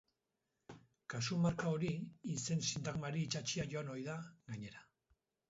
Kasu-marka 1.13 1.73
hori 1.73 1.91
izen-sintagmari 2.37 3.23
itsatsia 3.27 3.69
joan 3.75 3.95
ohi 3.99 4.09
da, 4.11 4.19
gainera. 4.51 4.85